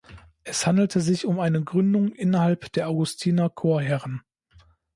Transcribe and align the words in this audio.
Es 0.43 0.65
handelte 0.65 0.99
sich 0.99 1.27
um 1.27 1.39
eine 1.39 1.63
Gründung 1.63 2.11
innerhalb 2.11 2.71
der 2.71 2.89
Augustiner-Chorherren. 2.89 4.21